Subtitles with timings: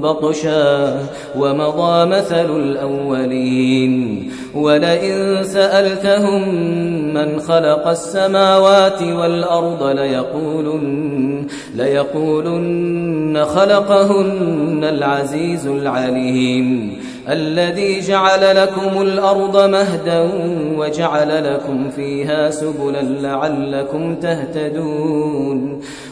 [0.00, 0.96] بطشا
[1.38, 4.30] ومضى مثل الأولين.
[4.54, 6.54] ولئن سألتهم
[7.14, 16.98] من خلق السماوات والأرض ليقولن, ليقولن خلقهن العزيز العليم.
[17.28, 20.30] الذي جعل لكم الأرض مهدا
[20.76, 25.80] وجعل لكم فيها سبلا لعلكم تهتدون.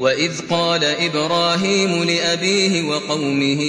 [0.00, 3.62] وإذ قال إبراهيم لأبيه وقومه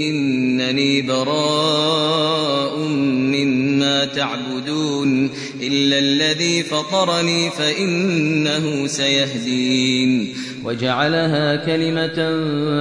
[0.00, 5.30] إنني براء مما تعبدون
[5.62, 10.34] إلا الذي فطرني فإنه سيهدين
[10.64, 12.30] وجعلها كلمة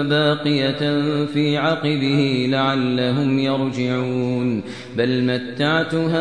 [0.03, 4.63] باقية في عقبه لعلهم يرجعون.
[4.97, 6.17] بل متعت هؤلاء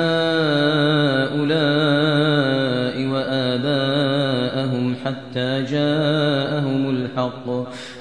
[3.12, 7.46] وآباءهم حتى جاءهم الحق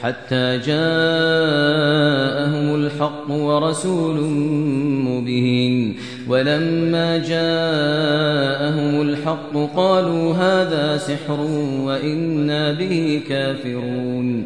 [0.02, 1.56] حتى جاءهم
[2.76, 4.16] الحق ورسول
[5.06, 5.96] مبين.
[6.30, 11.40] ولما جاءهم الحق قالوا هذا سحر
[11.80, 14.46] وإنا به كافرون.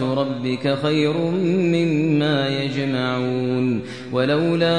[0.03, 1.17] ربك خير
[1.73, 3.81] مما يجمعون.
[4.11, 4.77] ولولا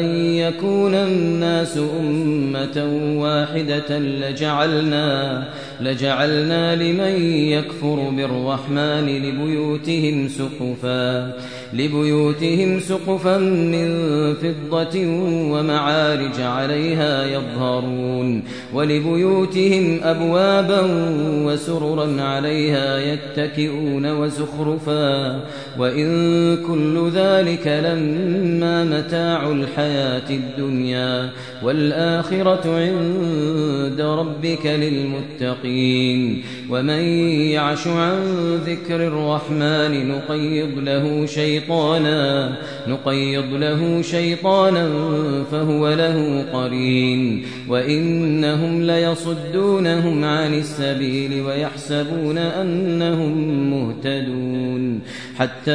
[0.00, 2.86] أن يكون الناس أمة
[3.22, 5.44] واحدة لجعلنا
[5.80, 11.32] لجعلنا لمن يكفر بالرحمن لبيوتهم سقفا.
[11.74, 13.88] لبيوتهم سقفا من
[14.34, 15.06] فضة
[15.52, 18.42] ومعارج عليها يظهرون
[18.74, 20.80] ولبيوتهم أبوابا
[21.46, 25.40] وسررا عليها يتكئون وزخرفا
[25.78, 26.06] وإن
[26.56, 31.30] كل ذلك لما متاع الحياة الدنيا
[31.62, 36.42] والآخرة عند ربك للمتقين.
[36.70, 37.02] ومن
[37.50, 38.20] يعش عن
[38.66, 41.63] ذكر الرحمن نقيض له شيطانا
[42.88, 44.88] نقيض له شيطانا
[45.50, 47.46] فهو له قرين.
[47.68, 55.00] وإنهم ليصدونهم عن السبيل ويحسبون أنهم مهتدون.
[55.36, 55.72] حتى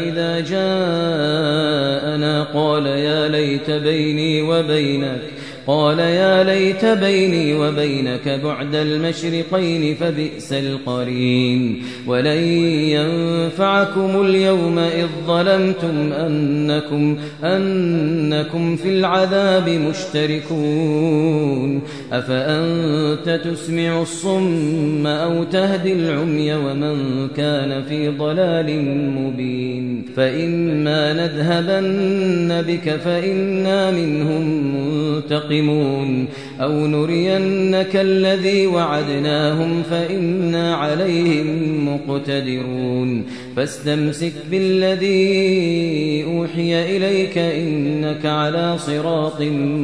[0.00, 5.20] إذا جاءنا قال يا ليت بيني وبينك
[5.66, 12.42] قال يا ليت بيني وبينك بعد المشرقين فبئس القرين ولن
[12.88, 21.02] ينفعكم اليوم إذ ظلمتم أنكم, أنكم في العذاب مشتركون
[22.12, 33.90] أفأنت تسمع الصم أو تهدي العمي ومن كان في ضلال مبين فإما نذهبن بك فإنا
[33.90, 36.26] منهم منتقمون منتقمون
[36.60, 41.48] أو نرينك الذي وعدناهم فإنا عليهم
[41.88, 43.24] مقتدرون
[43.56, 49.40] فاستمسك بالذي أوحي إليك إنك على صراط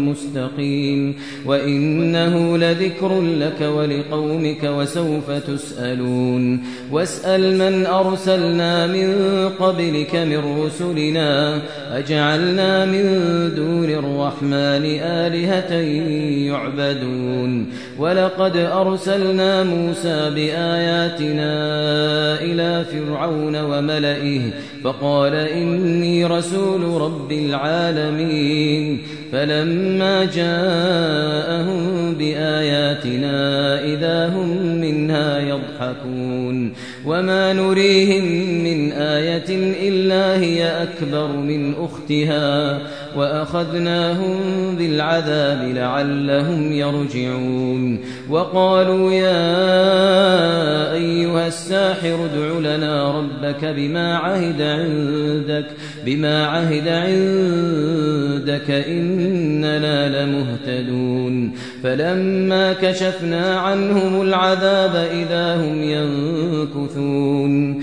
[0.09, 1.15] مستقيم
[1.47, 6.63] وإنه لذكر لك ولقومك وسوف تسألون
[6.93, 9.15] واسأل من أرسلنا من
[9.59, 13.05] قبلك من رسلنا أجعلنا من
[13.57, 15.73] دون الرحمن آلهة
[16.51, 17.67] يعبدون
[17.99, 21.51] ولقد أرسلنا موسى بآياتنا
[22.41, 24.41] إلى فرعون وملئه
[24.85, 29.03] فقال إني رسول رب العالمين
[29.33, 36.73] فلما جاءهم بآياتنا إذا هم منها يضحكون
[37.07, 38.25] وما نريهم
[38.65, 42.79] من آية إلا هي أكبر من أختها
[43.17, 44.37] وأخذناهم
[44.77, 48.01] بالعذاب لعلهم يرجعون.
[48.31, 55.67] وقالوا يا أيها الساحر ادع لنا ربك بما عهد عندك
[56.07, 61.53] بما عهد عندك إننا لمهتدون.
[61.83, 67.83] فلما كشفنا عنهم العذاب إذا هم ينكثون.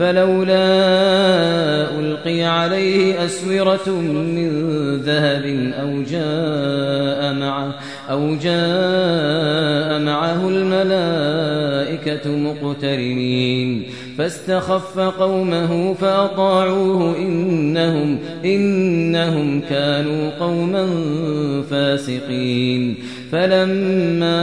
[0.00, 0.66] فلولا
[2.00, 4.48] ألقي عليه أسورة من
[4.96, 5.44] ذهب
[5.80, 7.74] أو جاء معه
[8.10, 13.86] أو جاء معه الملائكة مقترنين.
[14.20, 20.88] فاستخف قومه فأطاعوه إنهم إنهم كانوا قوما
[21.70, 22.94] فاسقين.
[23.32, 24.38] فلما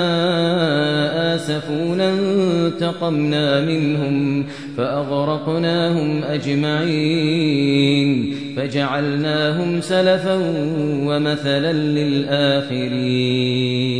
[1.35, 4.45] آسفونا انتقمنا منهم
[4.77, 8.35] فأغرقناهم أجمعين.
[8.57, 10.35] فجعلناهم سلفا
[11.07, 13.96] ومثلا للآخرين.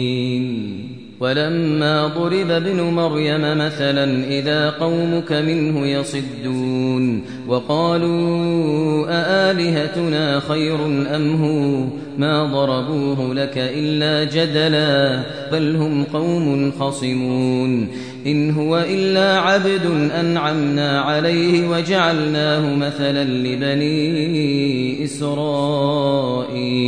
[1.20, 12.44] ولما ضرب ابن مريم مثلا إذا قومك منه يصدون وقالوا أآلهتنا خير أم هو؟ ما
[12.44, 17.88] ضربوه لك إلا جدلا بل هم قوم خصمون
[18.28, 26.88] إن هو إلا عبد أنعمنا عليه وجعلناه مثلا لبني إسرائيل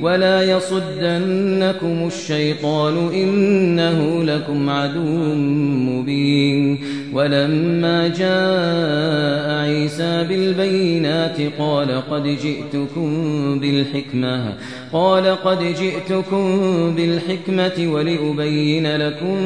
[0.00, 5.34] ولا يصدنكم الشيطان إنه لكم عدو
[5.90, 6.78] مبين
[7.12, 13.10] ولما جاء عيسى بالبينات قال قد جئتكم
[13.60, 14.54] بالحكمة
[14.92, 16.46] قال قد جئتكم
[16.96, 19.36] بالحكمة ولأبين لكم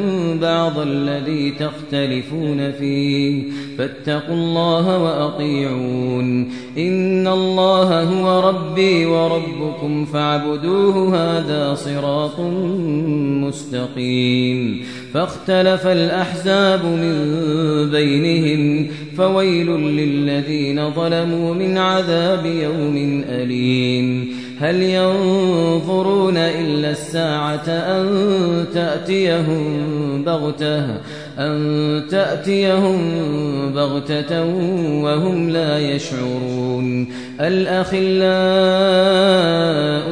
[0.41, 3.43] بعض الذي تختلفون فيه
[3.81, 6.53] فاتقوا الله وأطيعون.
[6.79, 12.41] إن الله هو ربي وربكم فاعبدوه هذا صراط
[13.47, 14.85] مستقيم.
[15.15, 17.15] فاختلف الأحزاب من
[17.91, 24.35] بينهم فويل للذين ظلموا من عذاب يوم أليم.
[24.61, 28.07] هل ينظرون إلا الساعة أن
[28.75, 30.87] تأتيهم بغتة؟
[31.41, 33.01] أن تأتيهم
[33.75, 34.45] بغتة
[35.03, 37.09] وهم لا يشعرون
[37.41, 38.11] الأخلاء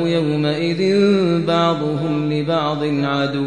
[0.06, 1.00] يومئذ
[1.47, 3.47] بعضهم لبعض عدو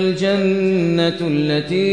[0.01, 1.91] الجنة التي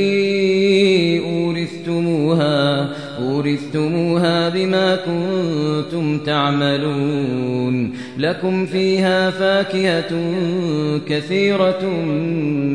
[1.20, 2.88] أورثتموها
[3.18, 7.92] أورثتموها بما كنتم تعملون.
[8.18, 10.10] لكم فيها فاكهة
[11.08, 11.84] كثيرة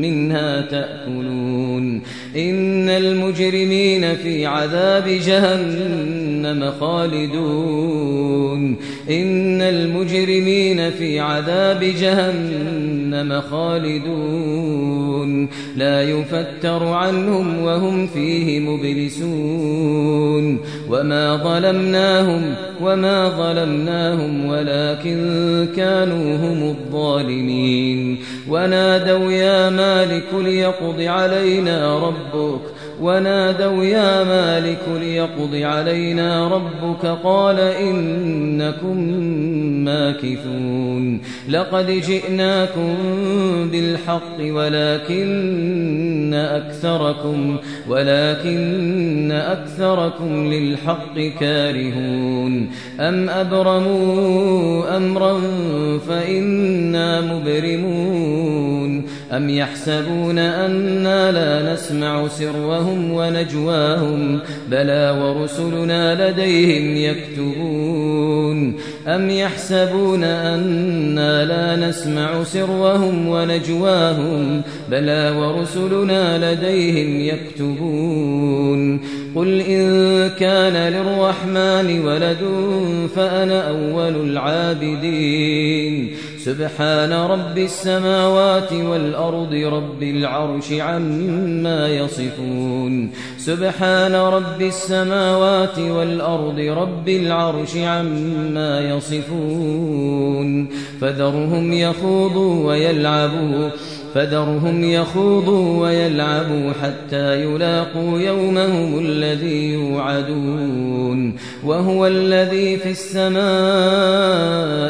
[0.01, 2.01] منها تأكلون.
[2.35, 8.77] إن المجرمين في عذاب جهنم خالدون.
[9.09, 15.32] إن المجرمين في عذاب جهنم خالدون.
[15.75, 20.59] لا يفتر عنهم وهم فيه مبلسون.
[20.89, 28.17] وما ظلمناهم وما ظلمناهم ولكن كانوا هم الظالمين.
[28.49, 32.61] ونادوا يا مالك ليقض علينا ربك.
[33.03, 38.97] ونادوا يا مالك ليقض علينا ربك قال إنكم
[39.83, 42.95] ماكثون لقد جئناكم
[43.71, 47.57] بالحق ولكن أكثركم
[47.89, 52.69] ولكن أكثركم للحق كارهون
[52.99, 55.41] أم أبرموا أمرا
[56.07, 59.05] فإنا مبرمون
[59.37, 64.39] أم يحسبون أنا لا نسمع سرهم ونجواهم
[64.71, 68.75] بلى ورسلنا لديهم يكتبون
[69.07, 74.61] أم يحسبون أنا لا نسمع سرهم ونجواهم
[74.91, 78.99] بلى ورسلنا لديهم يكتبون
[79.35, 82.37] قل إن كان للرحمن ولد
[83.15, 93.11] فأنا أول العابدين سبحان رب السماوات والأرض رب العرش عما يصفون.
[93.37, 100.67] سبحان رب السماوات والأرض رب العرش عما يصفون.
[101.01, 103.69] فذرهم يخوضوا ويلعبوا.
[104.13, 113.43] فذرهم يخوضوا ويلعبوا حتى يلاقوا يومهم الذي يوعدون وهو الذي في السماء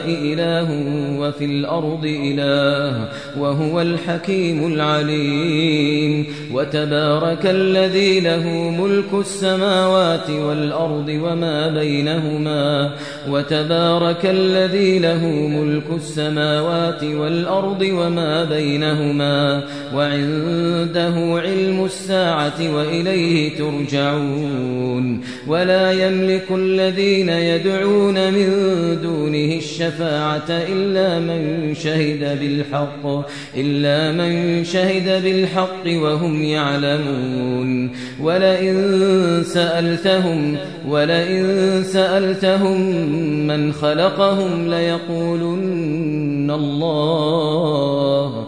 [0.07, 0.69] إله
[1.19, 8.47] وفي الأرض إله وهو الحكيم العليم وتبارك الذي له
[8.79, 12.91] ملك السماوات والأرض وما بينهما
[13.29, 18.43] وتبارك الذي له ملك السماوات والأرض وما
[19.13, 19.63] بينهما
[19.96, 28.48] وعنده علم الساعة وإليه ترجعون ولا يملك الذين يدعون من
[29.03, 33.27] دونه الشفاعة إلا من شهد بالحق
[33.58, 37.91] إلا من شهد بالحق وهم يعلمون.
[38.22, 40.58] ولئن سألتهم
[40.89, 42.82] ولئن سألتهم
[43.48, 48.48] من خلقهم ليقولن الله